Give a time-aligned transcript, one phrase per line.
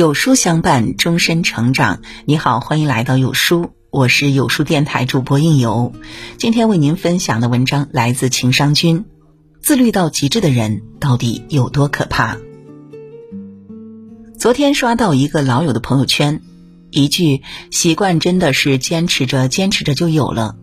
[0.00, 2.00] 有书相伴，终身成长。
[2.24, 5.92] 你好，欢迎来到有书，我是有书电台主播应由。
[6.38, 9.04] 今天为您分享的文章来自情商君。
[9.60, 12.38] 自律到极致的人到底有多可怕？
[14.38, 16.40] 昨天刷到一个老友的朋友圈，
[16.90, 20.56] 一句“习惯真的是坚持着坚持着就有了”，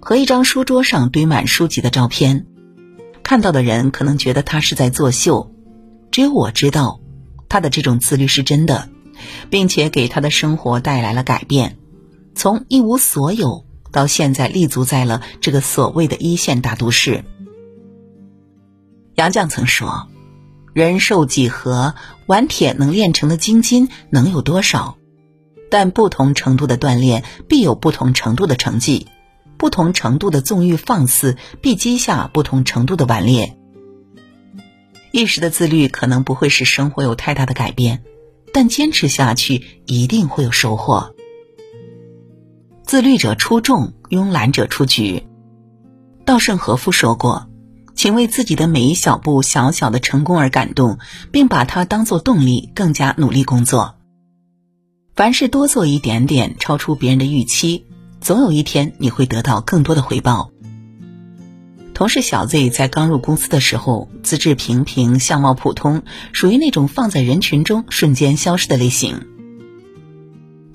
[0.00, 2.44] 和一张书桌上堆满书籍的照片。
[3.22, 5.50] 看到的人可能觉得他是在作秀，
[6.10, 7.00] 只有我知道。
[7.48, 8.88] 他的这种自律是真的，
[9.50, 11.78] 并且给他的生活带来了改变，
[12.34, 17.24] 从一无所有到现在立足在了这个所谓的一线大都市。
[19.14, 20.08] 杨绛曾说
[20.74, 21.94] ：“人寿几何，
[22.26, 24.98] 顽铁能炼成的精金能有多少？
[25.70, 29.08] 但不同程度的锻炼必有不同程度的成绩，
[29.56, 33.55] 不同程度的纵欲放肆必积下不同程度的顽劣。”
[35.16, 38.02] 一时的自律可能不会使生活有太大的改变，
[38.52, 41.14] 但坚持下去一定会有收获。
[42.84, 45.26] 自律者出众，慵懒者出局。
[46.26, 47.48] 稻盛和夫说过
[47.96, 50.98] ：“请为自己的每一小步、小小的成功而感动，
[51.32, 53.94] 并把它当作动力，更加努力工作。
[55.14, 57.86] 凡事多做一点点，超出别人的预期，
[58.20, 60.50] 总有一天你会得到更多的回报。”
[61.96, 69.22] 同事小 Z 在刚入公司的时候，资质平平，相貌普通，属于那种放在人群中瞬间消失的类型。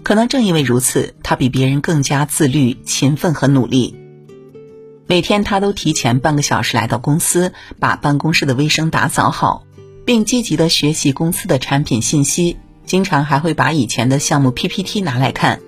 [0.01, 3.95] 可能正因为如此，他比别人更加自律、勤奋和努力。
[5.05, 9.63] 每天他都提前半个小时来到公司，把办公室的卫生打扫好，
[10.07, 15.59] 并积极的学习公司的产品信息，经常还会把以前的项目 PPT 拿来看。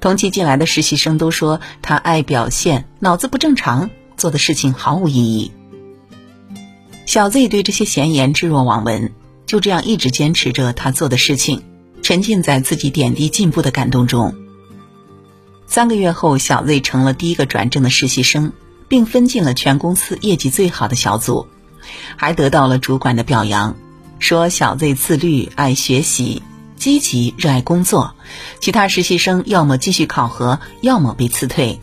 [0.00, 3.90] 同期进来的实习生都说他爱表现，脑子不正常。
[4.16, 5.52] 做的事情毫无意义。
[7.06, 9.12] 小 Z 对这些闲言置若罔闻，
[9.46, 11.62] 就这样一直坚持着他做的事情，
[12.02, 14.34] 沉浸在自己点滴进步的感动中。
[15.66, 18.52] 三个月后，小 Z 成了第一个转正的实习生，
[18.88, 21.46] 并分进了全公司业绩最好的小组，
[22.16, 23.76] 还得到了主管的表扬，
[24.18, 26.42] 说小 Z 自律、爱学习、
[26.76, 28.14] 积极、热爱工作。
[28.60, 31.80] 其他实习生要么继续考核，要么被辞退。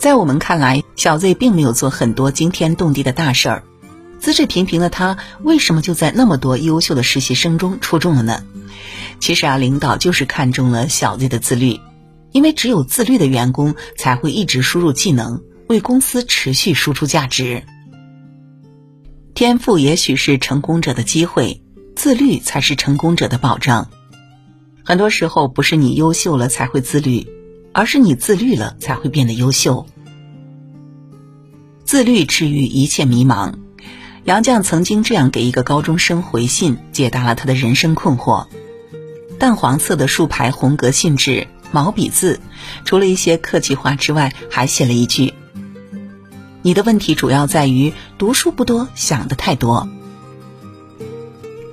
[0.00, 3.64] 在我们看来，小 Z 并没有做很多惊天动地的大事儿，
[4.18, 8.42] 资质平平的他，为什么就在那么多优秀的实习生中出众了呢？
[9.18, 11.80] 其实啊，领导就是看中了小 Z 的自律，
[12.32, 17.64] 因为只有自律的员工才会一直输入技能，为公司持续输出价值。
[19.34, 21.62] 天赋也许是成功者的机会，
[21.94, 23.90] 自律才是成功者的保障。
[24.82, 27.28] 很多时候，不是你优秀了才会自律。
[27.72, 29.86] 而是你自律了，才会变得优秀。
[31.84, 33.54] 自律治愈一切迷茫。
[34.24, 38.46] 杨绛曾经这样给一个高中生回信，解答了他的人生困惑。
[39.38, 42.38] 淡黄色的竖排红格信纸，毛笔字，
[42.84, 45.32] 除了一些客气话之外，还写了一句
[46.62, 49.88] ：“你的问题主要在于读书不多，想的太多。”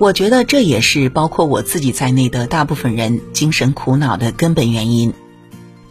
[0.00, 5.12] 我觉得这也是包括我自己在内的大部分人精神苦恼的根本原因。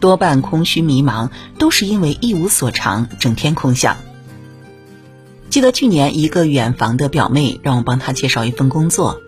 [0.00, 3.96] 多半空虚迷茫，都是因为一无所长，整天空想。
[5.50, 9.20] 记得去年，一个远房的表妹让我帮她介绍一份工作，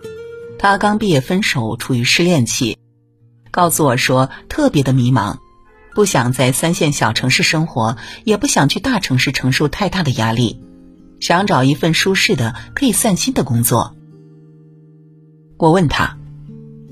[0.57, 2.77] 她刚毕业分手，处于失恋期，
[3.49, 5.37] 告诉我说特别的迷茫，
[5.93, 10.61] 不想在三线小城市生活，也不想去大城市承受太大的压力，
[11.19, 13.95] 想找一份舒适的、可以散心的工作。
[15.57, 16.20] 我问她。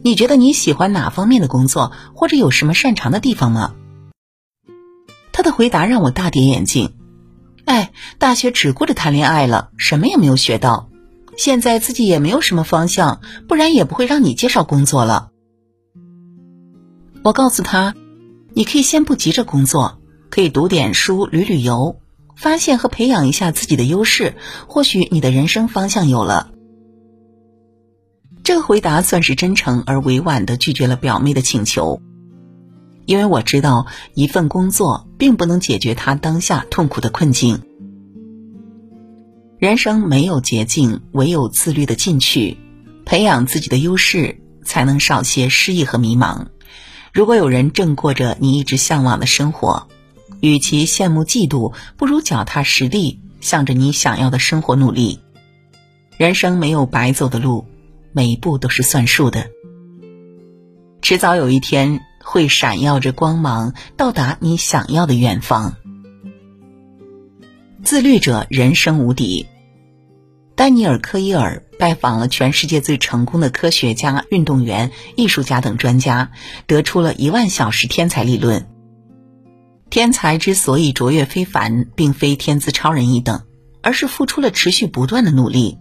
[0.02, 3.76] 你觉得你喜欢哪方面的工作，或者有什么擅长的地方吗？
[5.32, 6.96] 他的回答让我大跌眼镜。
[7.66, 10.90] 哎，大学只顾着谈恋爱了，什么也没有学到。
[11.38, 15.30] 现在自己也没有什么方向，不然也不会让你介绍工作了。
[17.24, 17.94] 我告诉他，
[18.54, 20.00] 你可以先不急着工作，
[20.30, 22.00] 可以读点书、旅旅游，
[22.36, 24.36] 发现和培养一下自己的优势，
[24.68, 26.52] 或许你的人生方向有了。
[28.50, 32.02] 这个回答算是真诚而委婉的拒绝了表妹的请求，
[33.06, 33.86] 因为我知道
[34.16, 37.62] 一份工作并不能解决她当下痛苦的困境。
[39.60, 42.58] 人生没有捷径，唯有自律的进取，
[43.06, 46.48] 培养自己的优势，才能少些失意和迷茫。
[47.14, 49.88] 如果有人正过着你一直向往的生活，
[50.40, 55.20] 与其羡慕嫉妒，不如脚踏实地，向着你想要的生活努力。
[56.18, 57.68] 人生没有白走的路。
[58.20, 59.50] 每一步都是算数的，
[61.02, 65.78] 迟早有一天会闪耀着光芒，到达你想要的远方。
[67.82, 69.48] 自律者人生无敌。
[70.58, 76.32] 丹尼尔·科伊尔拜访了全世界最成功的科学家、运动员、艺术家等专家，
[76.68, 78.68] 得出了一万小时天才理论。
[79.90, 83.44] 天才之所以卓越非凡，并非天资超人一等，
[83.82, 85.78] 而是付出了持续不断的努力。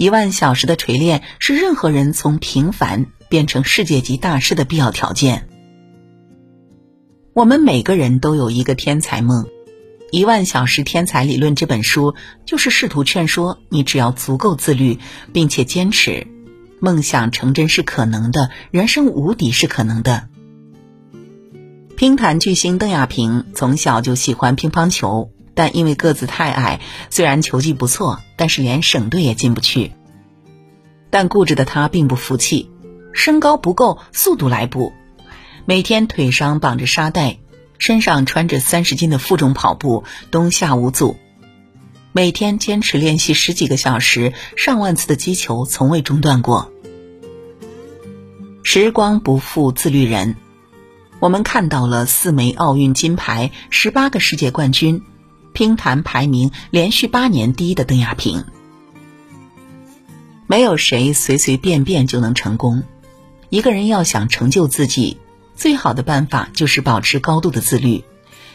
[0.00, 5.46] 一万小时的锤炼是任何人从平凡变成世界级大师的必要条件。
[7.34, 9.44] 我们每个人都有一个天才梦，
[10.10, 12.14] 《一万小时天才理论》这本书
[12.46, 14.98] 就是试图劝说你，只要足够自律，
[15.34, 16.26] 并且坚持，
[16.80, 20.28] 梦想成真是可能的，人生无敌是可能的。
[21.94, 26.80] 乒坛巨星邓亚萍从小就喜欢乒乓球，但因为个子太矮，
[27.10, 29.92] 虽然球技不错，但是连省队也进不去。
[31.10, 32.70] 但固执的他并不服气，
[33.12, 34.92] 身高不够，速度来补，
[35.64, 37.38] 每天腿上绑着沙袋，
[37.78, 41.16] 身上穿着三十斤的负重跑步，冬夏无阻。
[42.12, 46.72] 每天坚持练习十几个小时，上万次的击球从未中断过。
[48.62, 50.36] 时光不负自律人。
[51.18, 55.02] 我们看到了四枚奥运金牌、十八个世界冠军，
[55.52, 58.44] 乒坛排名连续八年第一的邓亚萍。
[60.46, 62.82] 没有谁随随便便就能成功。
[63.50, 65.18] 一个人要想成就自己，
[65.56, 68.04] 最好的办法就是保持高度的自律。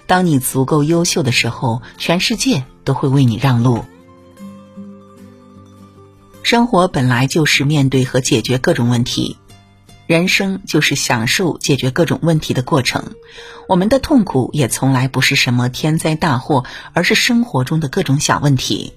[0.07, 3.85] 当你足够优秀的时候，全世界都会为你让路。
[6.43, 9.37] 生活本来就是面对和解决各种问题。
[10.07, 13.15] 人生就是享受解决各种问题的过程，
[13.67, 16.63] 我们的痛苦也从来不是什么天灾大祸，
[16.93, 18.93] 而是生活中的各种小问题。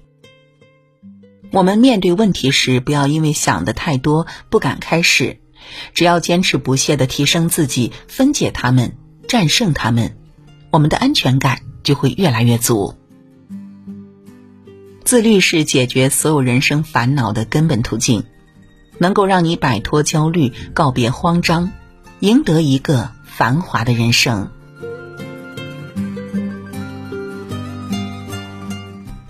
[1.51, 5.39] 我们面对问题时，不要因为想的太多不敢开始，
[5.95, 8.95] 只要坚持不懈的提升自己，分解他们，
[9.27, 10.15] 战胜他们，
[10.69, 12.93] 我们的安全感就会越来越足。
[15.03, 18.25] 自律是解决所有人生烦恼的根本途径。
[18.99, 21.71] 能够让你摆脱焦虑，告别慌张，
[22.19, 24.49] 赢得一个繁华的人生。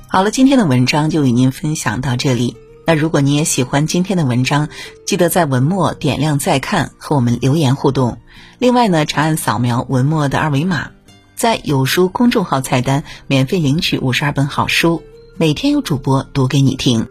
[0.08, 2.58] 好了，今天的文章就与您分享到这里。
[2.86, 4.68] 那如果你也喜欢今天的文章，
[5.06, 8.18] 记得在文末点亮再看，和我们留言互动。
[8.58, 10.90] 另外呢，长按扫描文末的二维码，
[11.36, 15.04] 在有书公众号菜单免费领取五十二本好书，
[15.38, 17.08] 每天有主播读给你听。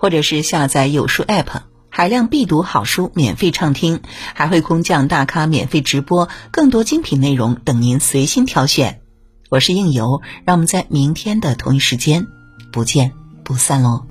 [0.00, 1.60] 或者是下载有书 App，
[1.90, 4.00] 海量必读好书免费畅听，
[4.34, 9.02] 还会空降大咖免费直播，更多精品内容等您随心挑选。
[9.50, 12.26] 我是应由，让我们在明天的同一时间
[12.72, 13.12] 不见
[13.44, 14.09] 不散喽。